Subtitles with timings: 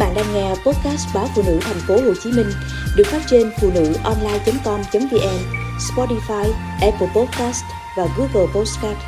[0.00, 2.46] bạn đang nghe podcast báo phụ nữ thành phố Hồ Chí Minh
[2.96, 5.38] được phát trên phụ nữ online.com.vn,
[5.78, 7.64] Spotify, Apple Podcast
[7.96, 8.98] và Google Podcast.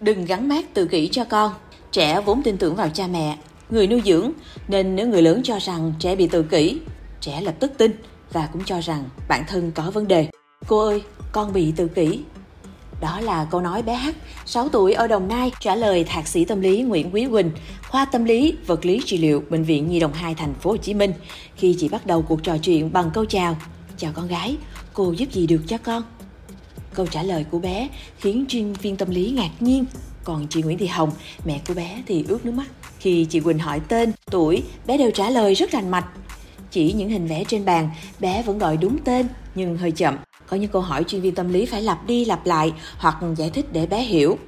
[0.00, 1.52] Đừng gắn mát tự kỷ cho con.
[1.92, 3.38] Trẻ vốn tin tưởng vào cha mẹ,
[3.70, 4.30] người nuôi dưỡng,
[4.68, 6.80] nên nếu người lớn cho rằng trẻ bị tự kỷ,
[7.20, 7.92] trẻ lập tức tin
[8.32, 10.28] và cũng cho rằng bản thân có vấn đề.
[10.66, 11.02] Cô ơi,
[11.32, 12.20] con bị tự kỷ,
[13.00, 14.08] đó là câu nói bé H,
[14.46, 17.50] 6 tuổi ở Đồng Nai trả lời thạc sĩ tâm lý Nguyễn Quý Quỳnh,
[17.88, 20.76] khoa tâm lý, vật lý trị liệu, bệnh viện Nhi đồng 2 thành phố Hồ
[20.76, 21.12] Chí Minh
[21.56, 23.56] khi chị bắt đầu cuộc trò chuyện bằng câu chào:
[23.96, 24.56] "Chào con gái,
[24.92, 26.02] cô giúp gì được cho con?"
[26.94, 27.88] Câu trả lời của bé
[28.18, 29.84] khiến chuyên viên tâm lý ngạc nhiên,
[30.24, 31.10] còn chị Nguyễn Thị Hồng,
[31.44, 32.66] mẹ của bé thì ướt nước mắt.
[32.98, 36.06] Khi chị Quỳnh hỏi tên, tuổi, bé đều trả lời rất rành mạch.
[36.70, 37.90] Chỉ những hình vẽ trên bàn,
[38.20, 40.16] bé vẫn gọi đúng tên nhưng hơi chậm.
[40.54, 43.50] Có những câu hỏi chuyên viên tâm lý phải lặp đi lặp lại hoặc giải
[43.50, 44.38] thích để bé hiểu.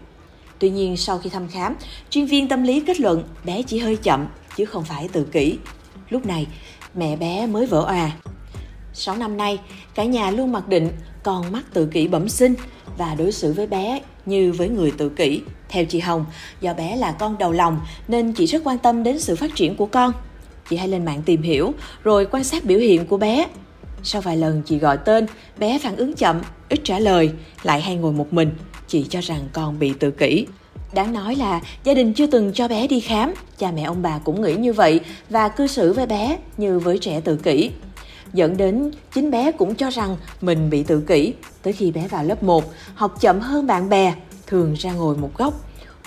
[0.59, 1.75] Tuy nhiên sau khi thăm khám,
[2.11, 5.59] chuyên viên tâm lý kết luận bé chỉ hơi chậm chứ không phải tự kỷ.
[6.09, 6.47] Lúc này,
[6.95, 8.11] mẹ bé mới vỡ òa.
[8.93, 9.59] 6 năm nay,
[9.95, 10.91] cả nhà luôn mặc định
[11.23, 12.55] con mắc tự kỷ bẩm sinh
[12.99, 15.41] và đối xử với bé như với người tự kỷ.
[15.69, 16.25] Theo chị Hồng,
[16.61, 19.77] do bé là con đầu lòng nên chị rất quan tâm đến sự phát triển
[19.77, 20.13] của con.
[20.71, 21.73] Chị hay lên mạng tìm hiểu
[22.05, 23.47] rồi quan sát biểu hiện của bé
[24.07, 25.27] sau vài lần chị gọi tên,
[25.59, 27.31] bé phản ứng chậm, ít trả lời,
[27.63, 28.51] lại hay ngồi một mình.
[28.89, 30.47] Chị cho rằng con bị tự kỷ.
[30.95, 34.19] Đáng nói là gia đình chưa từng cho bé đi khám, cha mẹ ông bà
[34.19, 37.71] cũng nghĩ như vậy và cư xử với bé như với trẻ tự kỷ.
[38.33, 42.25] Dẫn đến chính bé cũng cho rằng mình bị tự kỷ, tới khi bé vào
[42.25, 44.15] lớp 1, học chậm hơn bạn bè,
[44.47, 45.55] thường ra ngồi một góc.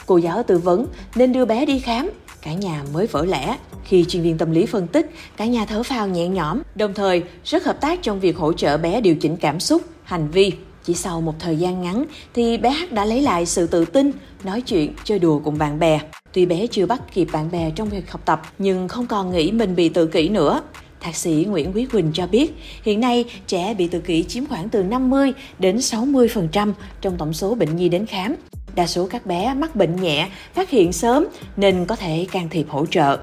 [0.06, 2.10] Cô giáo tư vấn nên đưa bé đi khám,
[2.42, 3.58] cả nhà mới vỡ lẽ.
[3.84, 7.24] Khi chuyên viên tâm lý phân tích, cả nhà thở phào nhẹ nhõm, đồng thời
[7.44, 10.52] rất hợp tác trong việc hỗ trợ bé điều chỉnh cảm xúc, hành vi.
[10.84, 14.12] Chỉ sau một thời gian ngắn thì bé H đã lấy lại sự tự tin,
[14.44, 16.00] nói chuyện, chơi đùa cùng bạn bè.
[16.34, 19.52] Tuy bé chưa bắt kịp bạn bè trong việc học tập nhưng không còn nghĩ
[19.52, 20.62] mình bị tự kỷ nữa.
[21.00, 24.70] Thạc sĩ Nguyễn Quý Quỳnh cho biết, hiện nay trẻ bị tự kỷ chiếm khoảng
[24.70, 28.36] từ 50 đến 60% trong tổng số bệnh nhi đến khám.
[28.76, 31.26] Đa số các bé mắc bệnh nhẹ, phát hiện sớm
[31.58, 33.18] nên có thể can thiệp hỗ trợ.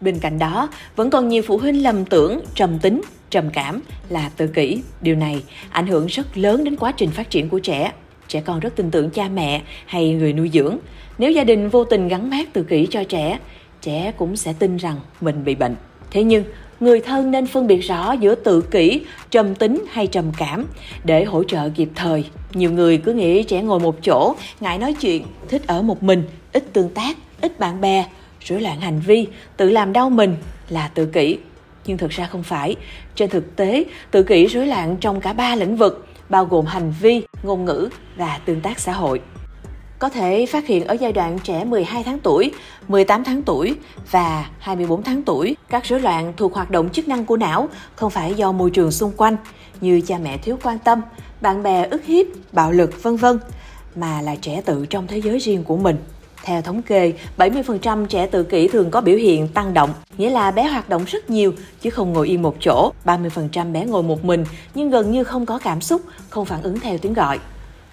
[0.00, 4.30] Bên cạnh đó, vẫn còn nhiều phụ huynh lầm tưởng trầm tính, trầm cảm là
[4.36, 4.82] tự kỷ.
[5.00, 7.92] Điều này ảnh hưởng rất lớn đến quá trình phát triển của trẻ.
[8.28, 10.78] Trẻ con rất tin tưởng cha mẹ hay người nuôi dưỡng.
[11.18, 13.38] Nếu gia đình vô tình gắn mát tự kỷ cho trẻ,
[13.80, 15.76] trẻ cũng sẽ tin rằng mình bị bệnh.
[16.10, 16.44] Thế nhưng,
[16.82, 19.00] người thân nên phân biệt rõ giữa tự kỷ,
[19.30, 20.66] trầm tính hay trầm cảm
[21.04, 22.24] để hỗ trợ kịp thời.
[22.54, 26.22] Nhiều người cứ nghĩ trẻ ngồi một chỗ, ngại nói chuyện, thích ở một mình,
[26.52, 28.06] ít tương tác, ít bạn bè,
[28.40, 29.26] rối loạn hành vi,
[29.56, 30.36] tự làm đau mình
[30.68, 31.38] là tự kỷ.
[31.86, 32.76] Nhưng thực ra không phải.
[33.14, 36.94] Trên thực tế, tự kỷ rối loạn trong cả ba lĩnh vực, bao gồm hành
[37.00, 39.20] vi, ngôn ngữ và tương tác xã hội.
[40.02, 42.52] Có thể phát hiện ở giai đoạn trẻ 12 tháng tuổi,
[42.88, 43.76] 18 tháng tuổi
[44.10, 45.56] và 24 tháng tuổi.
[45.68, 48.90] Các rối loạn thuộc hoạt động chức năng của não không phải do môi trường
[48.90, 49.36] xung quanh
[49.80, 51.00] như cha mẹ thiếu quan tâm,
[51.40, 53.38] bạn bè ức hiếp, bạo lực vân vân
[53.94, 55.96] mà là trẻ tự trong thế giới riêng của mình.
[56.44, 60.50] Theo thống kê, 70% trẻ tự kỷ thường có biểu hiện tăng động, nghĩa là
[60.50, 62.92] bé hoạt động rất nhiều chứ không ngồi yên một chỗ.
[63.04, 66.80] 30% bé ngồi một mình nhưng gần như không có cảm xúc, không phản ứng
[66.80, 67.38] theo tiếng gọi.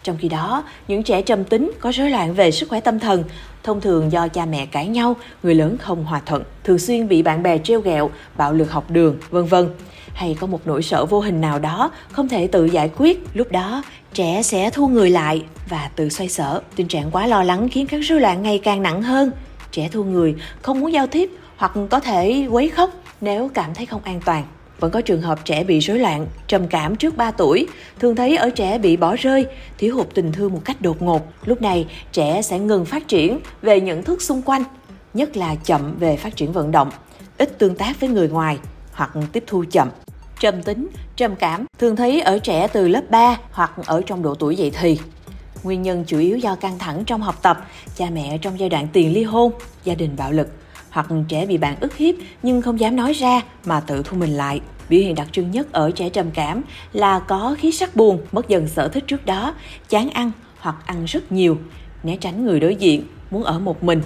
[0.09, 3.23] Trong khi đó, những trẻ trầm tính có rối loạn về sức khỏe tâm thần,
[3.63, 7.21] thông thường do cha mẹ cãi nhau, người lớn không hòa thuận, thường xuyên bị
[7.21, 9.69] bạn bè treo gẹo, bạo lực học đường, vân vân
[10.13, 13.51] hay có một nỗi sợ vô hình nào đó không thể tự giải quyết, lúc
[13.51, 13.83] đó
[14.13, 16.61] trẻ sẽ thu người lại và tự xoay sở.
[16.75, 19.31] Tình trạng quá lo lắng khiến các rối loạn ngày càng nặng hơn.
[19.71, 22.89] Trẻ thu người, không muốn giao tiếp hoặc có thể quấy khóc
[23.21, 24.43] nếu cảm thấy không an toàn.
[24.79, 27.67] Vẫn có trường hợp trẻ bị rối loạn, trầm cảm trước 3 tuổi,
[27.99, 29.45] thường thấy ở trẻ bị bỏ rơi,
[29.77, 31.21] thiếu hụt tình thương một cách đột ngột.
[31.45, 34.63] Lúc này, trẻ sẽ ngừng phát triển về nhận thức xung quanh,
[35.13, 36.89] nhất là chậm về phát triển vận động,
[37.37, 38.57] ít tương tác với người ngoài
[38.91, 39.89] hoặc tiếp thu chậm.
[40.39, 44.35] Trầm tính, trầm cảm thường thấy ở trẻ từ lớp 3 hoặc ở trong độ
[44.35, 44.99] tuổi dậy thì.
[45.63, 48.87] Nguyên nhân chủ yếu do căng thẳng trong học tập, cha mẹ trong giai đoạn
[48.93, 49.51] tiền ly hôn,
[49.83, 50.47] gia đình bạo lực,
[50.89, 54.31] hoặc trẻ bị bạn ức hiếp nhưng không dám nói ra mà tự thu mình
[54.31, 54.61] lại.
[54.89, 56.61] Biểu hiện đặc trưng nhất ở trẻ trầm cảm
[56.93, 59.55] là có khí sắc buồn, mất dần sở thích trước đó,
[59.89, 61.57] chán ăn hoặc ăn rất nhiều,
[62.03, 64.01] né tránh người đối diện, muốn ở một mình,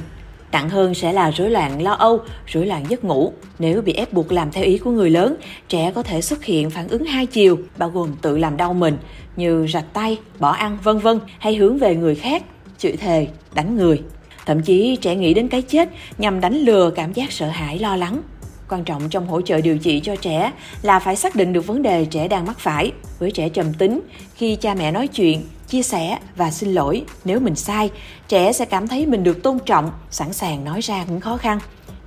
[0.53, 3.33] Nặng hơn sẽ là rối loạn lo âu, rối loạn giấc ngủ.
[3.59, 5.35] Nếu bị ép buộc làm theo ý của người lớn,
[5.67, 8.97] trẻ có thể xuất hiện phản ứng hai chiều, bao gồm tự làm đau mình,
[9.35, 12.43] như rạch tay, bỏ ăn, vân vân, hay hướng về người khác,
[12.77, 14.01] chửi thề, đánh người.
[14.45, 17.95] Thậm chí trẻ nghĩ đến cái chết nhằm đánh lừa cảm giác sợ hãi lo
[17.95, 18.21] lắng.
[18.69, 20.51] Quan trọng trong hỗ trợ điều trị cho trẻ
[20.81, 22.91] là phải xác định được vấn đề trẻ đang mắc phải.
[23.19, 24.01] Với trẻ trầm tính,
[24.35, 27.89] khi cha mẹ nói chuyện, chia sẻ và xin lỗi nếu mình sai,
[28.27, 31.59] trẻ sẽ cảm thấy mình được tôn trọng, sẵn sàng nói ra những khó khăn.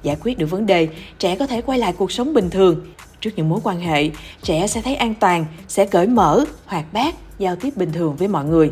[0.03, 2.87] Giải quyết được vấn đề, trẻ có thể quay lại cuộc sống bình thường.
[3.21, 4.11] Trước những mối quan hệ,
[4.43, 8.29] trẻ sẽ thấy an toàn, sẽ cởi mở, hoạt bát, giao tiếp bình thường với
[8.29, 8.71] mọi người.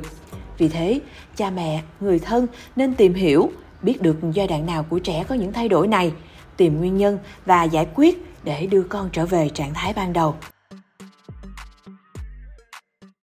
[0.58, 1.00] Vì thế,
[1.36, 2.46] cha mẹ, người thân
[2.76, 3.50] nên tìm hiểu,
[3.82, 6.12] biết được giai đoạn nào của trẻ có những thay đổi này,
[6.56, 10.34] tìm nguyên nhân và giải quyết để đưa con trở về trạng thái ban đầu.